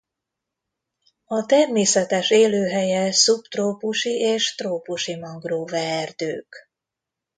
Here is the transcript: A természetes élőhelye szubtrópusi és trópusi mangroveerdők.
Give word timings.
A 1.25 1.45
természetes 1.45 2.29
élőhelye 2.29 3.11
szubtrópusi 3.11 4.09
és 4.11 4.55
trópusi 4.55 5.15
mangroveerdők. 5.15 6.69